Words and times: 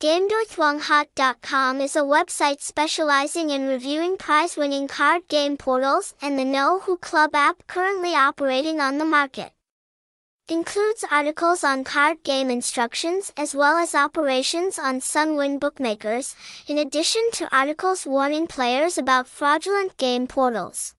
GameDoiThuongHot.com 0.00 1.82
is 1.82 1.94
a 1.94 2.00
website 2.00 2.62
specializing 2.62 3.50
in 3.50 3.68
reviewing 3.68 4.16
prize-winning 4.16 4.88
card 4.88 5.28
game 5.28 5.58
portals 5.58 6.14
and 6.22 6.38
the 6.38 6.44
Know 6.46 6.80
Who 6.80 6.96
Club 6.96 7.34
app 7.34 7.66
currently 7.66 8.14
operating 8.14 8.80
on 8.80 8.96
the 8.96 9.04
market. 9.04 9.52
Includes 10.48 11.04
articles 11.10 11.62
on 11.62 11.84
card 11.84 12.22
game 12.24 12.48
instructions 12.48 13.30
as 13.36 13.54
well 13.54 13.76
as 13.76 13.94
operations 13.94 14.78
on 14.78 15.00
Sunwin 15.00 15.60
bookmakers, 15.60 16.34
in 16.66 16.78
addition 16.78 17.30
to 17.32 17.54
articles 17.54 18.06
warning 18.06 18.46
players 18.46 18.96
about 18.96 19.28
fraudulent 19.28 19.98
game 19.98 20.26
portals. 20.26 20.94